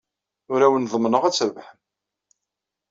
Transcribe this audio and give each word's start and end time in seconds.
Ur 0.51 0.59
awen-ḍemmneɣ 0.65 1.23
ad 1.23 1.35
trebḥem. 1.35 1.77